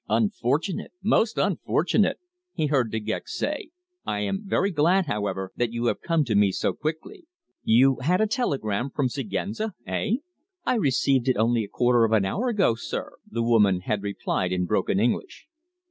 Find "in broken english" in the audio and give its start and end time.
14.51-15.45